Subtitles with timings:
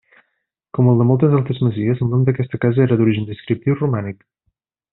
[0.77, 4.27] Com el de moltes altres masies, el nom d'aquesta casa era d'origen descriptiu, romànic.